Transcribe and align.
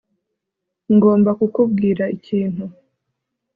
ngomba 0.95 1.31
kukubwira 1.39 2.03
ikintu 2.15 2.65